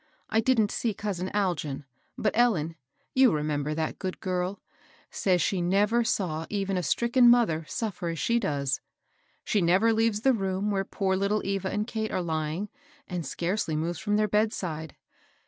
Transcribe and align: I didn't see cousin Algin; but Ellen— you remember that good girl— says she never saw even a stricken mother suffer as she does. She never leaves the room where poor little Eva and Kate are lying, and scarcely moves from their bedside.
I 0.31 0.39
didn't 0.39 0.71
see 0.71 0.95
cousin 0.95 1.29
Algin; 1.29 1.83
but 2.17 2.33
Ellen— 2.35 2.75
you 3.13 3.31
remember 3.31 3.75
that 3.75 3.99
good 3.99 4.19
girl— 4.19 4.59
says 5.11 5.43
she 5.43 5.61
never 5.61 6.03
saw 6.03 6.47
even 6.49 6.75
a 6.75 6.81
stricken 6.81 7.29
mother 7.29 7.65
suffer 7.67 8.07
as 8.09 8.17
she 8.17 8.39
does. 8.39 8.81
She 9.43 9.61
never 9.61 9.93
leaves 9.93 10.21
the 10.21 10.33
room 10.33 10.71
where 10.71 10.85
poor 10.85 11.15
little 11.15 11.45
Eva 11.45 11.69
and 11.69 11.85
Kate 11.85 12.11
are 12.11 12.19
lying, 12.23 12.69
and 13.07 13.23
scarcely 13.23 13.75
moves 13.75 13.99
from 13.99 14.15
their 14.15 14.27
bedside. 14.27 14.95